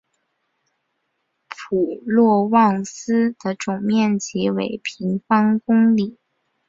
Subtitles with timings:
[1.49, 6.17] 普罗旺斯的总面积为平方公里。